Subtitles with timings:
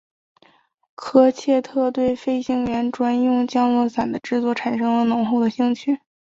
[0.95, 5.99] 瑞切特对飞行员专用降落伞的制作产生了浓厚兴趣。